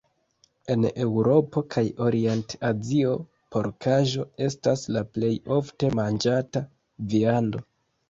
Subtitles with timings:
[0.75, 3.13] En Eŭropo kaj Orient-Azio
[3.57, 6.69] porkaĵo estas la plej ofte manĝata
[7.17, 7.67] viando.